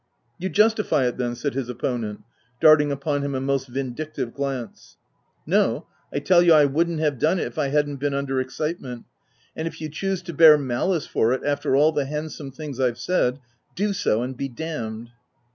[0.39, 2.23] "You justify it then?" said his opponent,
[2.59, 4.97] darting upon him a most vindictive glance."
[5.55, 9.05] No, I tell you I wouldn't have done it if I hadn't been under excitement;
[9.55, 12.79] and if you choose to bear malice for it, after all the hand some things
[12.79, 13.37] Pve said—
[13.75, 15.11] do so and be damned